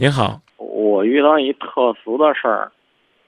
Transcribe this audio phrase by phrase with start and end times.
[0.00, 2.70] 您好，我遇到一特殊的事儿，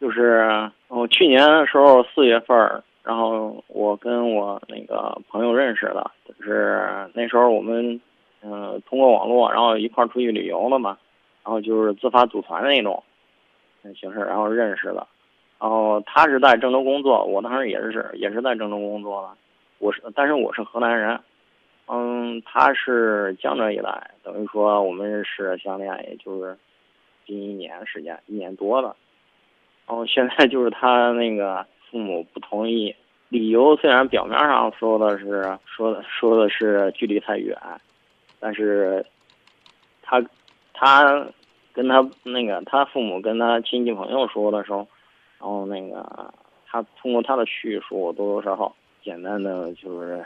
[0.01, 8.01] 就是我去年的时候四月份儿，然后我跟我那个朋友认识的，就是那时候我们
[8.43, 10.97] 嗯、通过网络，然后一块儿出去旅游了嘛，
[11.43, 13.03] 然后就是自发组团的那种
[13.97, 15.05] 形式，然后认识的。
[15.59, 19.29] 然后他是在郑州工作，我当时也是也是在郑州工作的，
[19.81, 21.19] 我是但是我是河南人，
[21.93, 26.57] 嗯，他是江浙一带，等于说我们是相恋，也就是
[27.27, 28.95] 近一年时间，一年多了。
[29.89, 32.95] 然后现在就是他那个父母不同意，
[33.29, 37.59] 理由虽然表面上说的是说的说的是距离太远，
[38.39, 39.05] 但是
[40.01, 40.25] 他
[40.73, 41.27] 他
[41.73, 44.87] 跟他那个他父母跟他亲戚朋友说的时候，
[45.41, 46.33] 然后那个
[46.69, 48.73] 他通过他的叙述多多少少
[49.03, 50.25] 简单的就是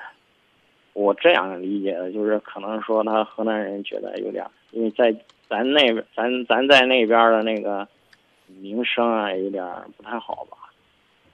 [0.95, 5.15] 我这样理解的，就是可能说他河南人觉得有点儿，因为在
[5.49, 7.87] 咱那边咱咱在那边的那个
[8.47, 10.57] 名声啊有点儿不太好吧，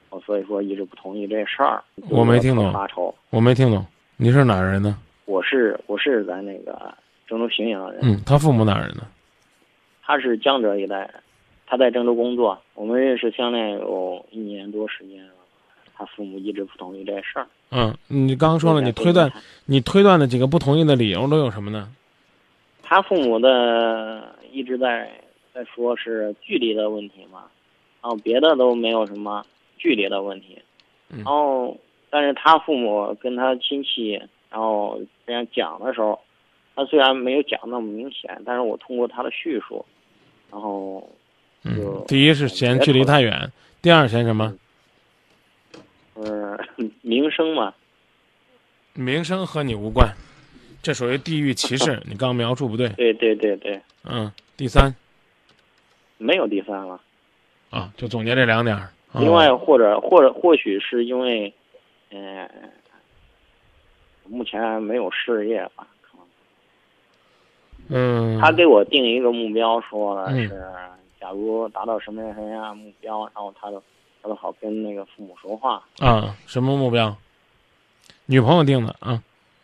[0.09, 1.83] 我所以说一直不同意这事儿。
[2.09, 3.85] 我没听懂发愁，我没听懂，
[4.17, 4.97] 你是哪儿人呢？
[5.27, 6.93] 我是我是咱那个
[7.27, 9.07] 郑州荥阳人，嗯，他父母哪人呢？
[10.03, 11.15] 他是江浙一带人，
[11.67, 15.35] 他在郑州工作，我们认识相恋有一年多时间了，
[16.01, 17.47] 他父母一直不同意这事儿。
[17.71, 19.31] 嗯，你刚刚说了，你推断，
[19.67, 21.93] 你推断的几个不同意的理由都有什么呢？
[22.83, 25.13] 他父母的一直在
[25.53, 27.45] 在说是距离的问题嘛，
[28.01, 29.45] 然后别的都没有什么
[29.77, 30.59] 距离的问题，
[31.11, 31.77] 嗯然后
[32.09, 34.13] 但是他父母跟他亲戚，
[34.49, 36.19] 然后这样讲的时候，
[36.75, 39.85] 他虽然没有讲那么明显，但是我通过他的叙述，
[40.51, 41.07] 然后
[41.63, 44.55] 嗯就，第一是嫌距离太远，第二嫌什么？
[46.25, 46.59] 呃
[47.03, 47.75] 名声嘛，
[48.95, 50.15] 名声和你无关，
[50.83, 52.01] 这属于地域歧视。
[52.07, 52.89] 你刚刚描述不对。
[52.91, 54.95] 对对对对，嗯，第三
[56.19, 57.01] 没有第三了。
[57.71, 58.77] 啊，就总结这两点
[59.15, 61.53] 另外，或者或者或许是因为，
[62.11, 62.49] 嗯、
[64.27, 65.87] 目前没有事业吧。
[66.03, 66.27] 可能
[68.37, 70.63] 嗯，他给我定一个目标，说的嗯是，
[71.21, 73.83] 假如达到什么样什么样的目标，然后他就
[74.23, 75.83] 他都好跟那个父母说话。
[75.99, 77.17] 啊，什么目标？
[78.27, 79.23] 女朋友定的啊？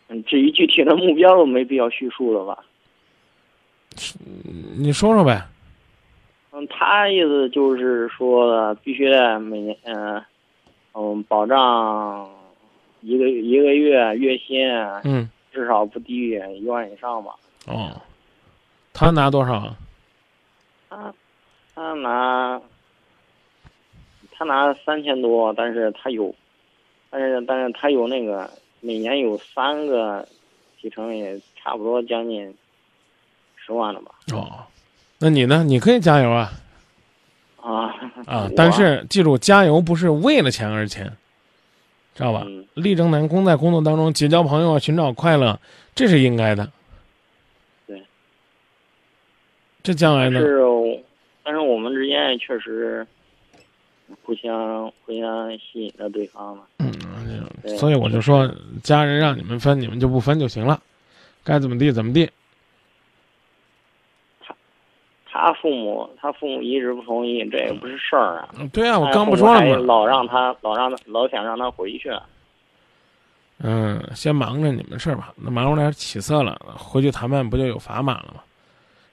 [0.08, 2.64] 嗯，至于具体的目标，没必要叙述了吧？
[4.76, 5.46] 你说说呗。
[6.52, 10.24] 嗯，他意思就是说，必须得每年，嗯、
[10.94, 12.28] 嗯，保障
[13.00, 14.66] 一个一个月月薪
[15.04, 17.34] 嗯，至少不低于一万以上吧。
[17.66, 18.00] 哦，
[18.92, 19.76] 他拿多少啊？
[20.88, 21.14] 他
[21.74, 22.60] 他拿
[24.36, 26.34] 他拿三千多，但是他有，
[27.10, 30.26] 但是但是他有那个每年有三个
[30.78, 32.54] 提成，也差不多将近
[33.56, 34.10] 十万了吧？
[34.32, 34.64] 哦，
[35.18, 35.64] 那你呢？
[35.64, 36.52] 你可以加油啊
[37.60, 37.94] 啊
[38.26, 38.50] 啊！
[38.54, 41.10] 但是记住，加油不是为了钱而钱，
[42.14, 42.44] 知道吧？
[42.46, 45.58] 嗯力争难攻，在工作当中结交朋友，寻找快乐，
[45.94, 46.70] 这是应该的。
[47.86, 48.02] 对。
[49.82, 50.38] 这将来呢？
[50.38, 51.04] 但是
[51.42, 53.06] 但是我们之间也确实
[54.22, 56.64] 互相互相吸引着对方嘛。
[56.78, 58.48] 嗯，所以我就说，
[58.82, 60.80] 家人让你们分，你们就不分就行了，
[61.44, 62.30] 该怎么地怎么地。
[64.40, 64.54] 他
[65.28, 68.48] 他父母他父母一直不同意，这也不是事儿啊。
[68.58, 69.76] 嗯对啊，我刚不说了吗？
[69.76, 72.10] 老让他老让他老想让他回去。
[73.58, 78.42] 嗯，先忙着你们事儿吧，那忙出点起色了，回去谈判不就有砝码了吗？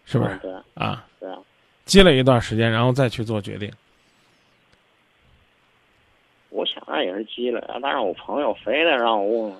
[0.05, 0.39] 是不是嗯？
[0.41, 1.37] 对啊，对啊。
[1.85, 3.71] 积累一段时间，然后再去做决定。
[6.93, 9.53] 我想着也是积累啊，但是我朋友非得让我问，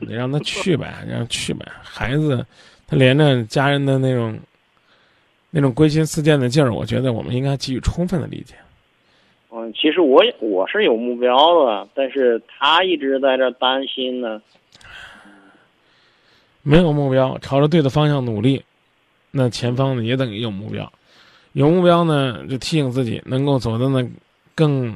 [0.00, 1.64] 你让他去呗， 让他去呗。
[1.82, 2.44] 孩子，
[2.86, 4.38] 他连着家人的那种
[5.50, 8.54] 那种归心似箭的劲儿，我觉得我们应该给予充分的理解。
[9.50, 11.34] 嗯，其实我也我是有目标
[11.64, 14.40] 的，但是他一直在这担心呢。
[16.62, 18.62] 没有目标，朝着对的方向努力，
[19.30, 20.92] 那前方呢也等于有目标。
[21.52, 24.06] 有目标呢，就提醒自己能够走的呢
[24.54, 24.94] 更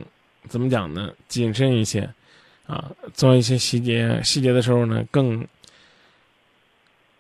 [0.49, 1.13] 怎么讲呢？
[1.29, 2.09] 谨慎一些，
[2.67, 5.47] 啊，做一些细节细节的时候呢更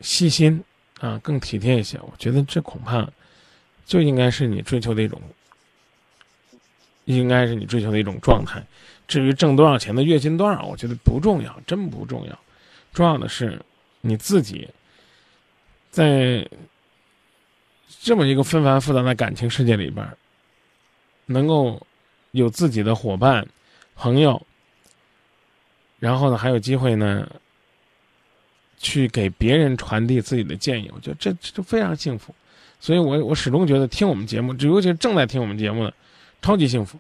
[0.00, 0.62] 细心
[1.00, 1.98] 啊，更体贴一些。
[2.00, 3.08] 我觉得这恐怕
[3.86, 5.20] 就应该是你追求的一种，
[7.04, 8.64] 应该是你追求的一种状态。
[9.06, 12.38] 至于挣多少钱的月薪多少，我觉得不重要，真不重要。
[12.92, 13.60] 重要的是
[14.00, 14.68] 你自己
[15.90, 16.48] 在
[18.00, 20.06] 这么一个纷繁复杂的感情世界里边，
[21.26, 21.86] 能够
[22.34, 23.46] 有自己的伙伴、
[23.94, 24.40] 朋友，
[25.98, 27.26] 然后呢还有机会呢
[28.76, 32.34] 去给别人传递自己的建议，我觉得这这就非常幸福。
[32.80, 35.94] 所以我我始终觉得听我们节目，尤其是正在听我们节目的，
[36.42, 36.98] 超级幸福。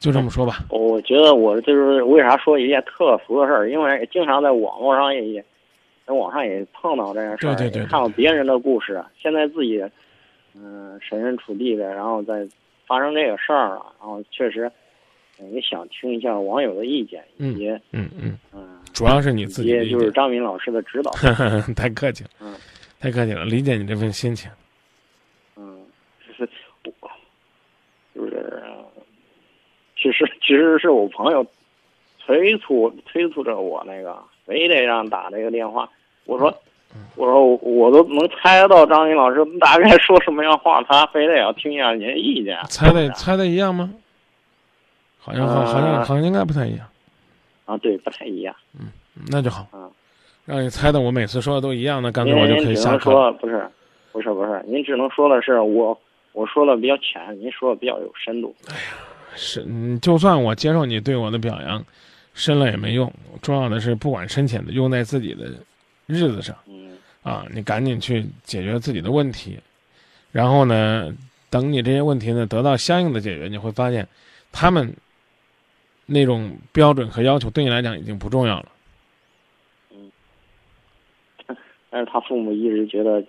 [0.00, 0.64] 就这么说吧。
[0.70, 5.44] 我觉得我就是为啥说一件特殊的事儿，因为经常在网络上也也
[6.06, 9.84] 在网上也碰到这件事儿，对对对看到别人的故事，现在自己
[10.54, 12.46] 嗯设身处地的，然后再
[12.88, 14.70] 发生这个事儿了，然后确实
[15.52, 21.12] 也想听一下网友的意见，以及嗯嗯，嗯，主要是你自己也就是张敏老师的指导。
[21.76, 22.56] 太客气了，嗯，
[22.98, 24.50] 太客气了，理解你这份心情。
[25.54, 25.84] 嗯，
[26.26, 26.50] 就是
[27.00, 27.10] 我，
[28.14, 28.62] 就是，
[29.96, 31.46] 其实其实是我朋友
[32.18, 35.88] 催促催促着我那个，非得让打这个电话。
[36.24, 36.50] 我说，
[37.18, 42.56] 我说我我都能猜到张敏老师大概说什么样话，他非得要听一下您的意见。
[42.68, 43.92] 猜的猜的一样吗？
[45.18, 46.86] 好像好好像呃好像应该不太一样，
[47.66, 48.54] 啊，对，不太一样。
[48.78, 48.86] 嗯
[49.30, 49.90] 那就好嗯。
[50.46, 52.96] 让你猜的我每次说的都一样，那干脆我就可以下。
[52.98, 53.68] 说不是，
[54.12, 55.98] 不是不是，您只能说的是我
[56.32, 58.54] 我说的比较浅，您说的比较有深度。
[58.70, 58.80] 哎呀
[59.34, 61.84] 是，嗯就算我接受你对我的表扬，
[62.32, 63.12] 深了也没用。
[63.42, 65.46] 重要的是，不管深浅的，用在自己的
[66.06, 66.96] 日子上嗯
[67.28, 69.60] 啊，你赶紧去解决自己的问题。
[70.32, 71.14] 然后呢，
[71.50, 74.08] 等你这些问题呢得到相应的解决，你会发现，
[74.50, 74.94] 他们
[76.06, 78.72] 那种标准和要求对你来讲已经不重要了。
[79.90, 80.10] 嗯
[81.90, 83.24] 但是他父母一直觉得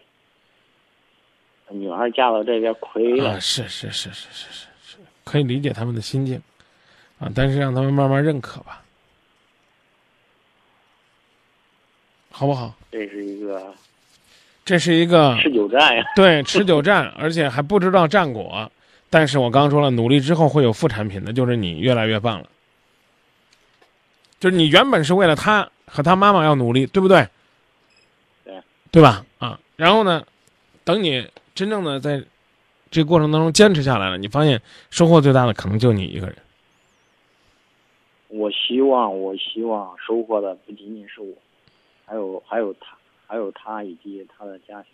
[1.69, 3.31] 女儿嫁到这边亏了。
[3.31, 6.42] 啊，是是是是是是是，可以理解他们的心境，
[7.19, 8.84] 啊，但是让他们慢慢认可吧，
[12.30, 12.75] 好不好？
[12.92, 13.74] 这是一个
[14.69, 16.06] 这是一个持久战呀。
[16.16, 18.71] 对持久战，而且还不知道战果。
[19.10, 22.48] 但是我刚刚说了，努力之后会有副产品的，就是你越来越棒了。
[24.39, 27.27] 就是你原本是为了他和他妈妈要努力，对不对？
[28.45, 28.62] 对。
[28.92, 29.25] 对吧？
[29.39, 30.24] 啊，然后呢，
[30.83, 32.24] 等你真正的在
[32.92, 34.62] 这个过程当中坚持下来了，你发现
[34.92, 36.36] 收获最大的可能就你一个人。
[38.27, 41.33] 我希望，我希望收获的不仅仅是我，
[42.06, 42.95] 还有还有他，
[43.29, 44.91] 还有他以及他的家庭。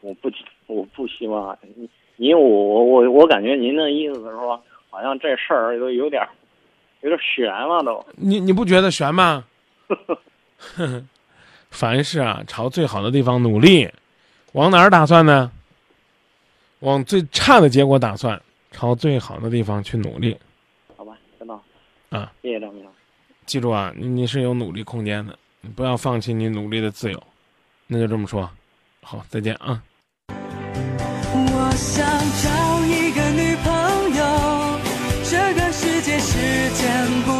[0.00, 0.30] 我不，
[0.68, 6.28] 我不希望您，您我我我我感觉您的意思是说，好像这事儿都有点儿
[7.00, 8.06] 有点悬了都。
[8.16, 9.44] 你你不觉得悬吗？
[11.70, 13.90] 凡事啊，朝最好的地方努力，
[14.52, 15.50] 往哪儿打算呢？
[16.78, 18.40] 往最差的结果打算，
[18.70, 20.36] 朝最好的地方去努力。
[20.96, 21.60] 好吧，知道。
[22.10, 22.86] 啊，谢谢张明。
[23.46, 27.22] 记住啊，你你是有努力空间的，你不要放弃你努力的自由。
[27.86, 28.48] 那就这么说，
[29.02, 29.82] 好，再见啊。
[31.32, 32.06] 我想
[32.42, 32.48] 找
[32.86, 33.70] 一个女朋
[34.16, 34.22] 友，
[35.24, 36.38] 这个世界时
[36.74, 37.39] 间不